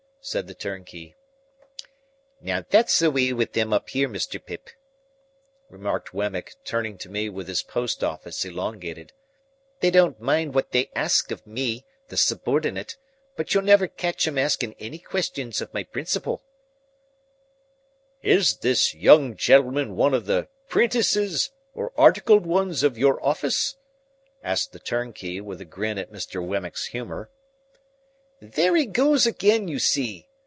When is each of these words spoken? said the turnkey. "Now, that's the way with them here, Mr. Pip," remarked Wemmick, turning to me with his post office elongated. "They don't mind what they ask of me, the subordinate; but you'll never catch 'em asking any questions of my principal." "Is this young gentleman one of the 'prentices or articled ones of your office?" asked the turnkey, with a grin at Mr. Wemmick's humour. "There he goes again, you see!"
said 0.23 0.45
the 0.45 0.53
turnkey. 0.53 1.15
"Now, 2.39 2.63
that's 2.69 2.99
the 2.99 3.09
way 3.09 3.33
with 3.33 3.53
them 3.53 3.73
here, 3.87 4.07
Mr. 4.07 4.39
Pip," 4.45 4.69
remarked 5.67 6.13
Wemmick, 6.13 6.53
turning 6.63 6.99
to 6.99 7.09
me 7.09 7.27
with 7.27 7.47
his 7.47 7.63
post 7.63 8.03
office 8.03 8.45
elongated. 8.45 9.13
"They 9.79 9.89
don't 9.89 10.21
mind 10.21 10.53
what 10.53 10.73
they 10.73 10.91
ask 10.95 11.31
of 11.31 11.47
me, 11.47 11.85
the 12.09 12.17
subordinate; 12.17 12.97
but 13.35 13.55
you'll 13.55 13.63
never 13.63 13.87
catch 13.87 14.27
'em 14.27 14.37
asking 14.37 14.75
any 14.79 14.99
questions 14.99 15.59
of 15.59 15.73
my 15.73 15.81
principal." 15.85 16.43
"Is 18.21 18.57
this 18.57 18.93
young 18.93 19.35
gentleman 19.35 19.95
one 19.95 20.13
of 20.13 20.27
the 20.27 20.47
'prentices 20.69 21.49
or 21.73 21.93
articled 21.97 22.45
ones 22.45 22.83
of 22.83 22.95
your 22.95 23.19
office?" 23.25 23.75
asked 24.43 24.71
the 24.71 24.79
turnkey, 24.79 25.41
with 25.41 25.59
a 25.61 25.65
grin 25.65 25.97
at 25.97 26.11
Mr. 26.11 26.45
Wemmick's 26.45 26.85
humour. 26.85 27.31
"There 28.43 28.75
he 28.75 28.87
goes 28.87 29.27
again, 29.27 29.67
you 29.67 29.77
see!" 29.77 30.27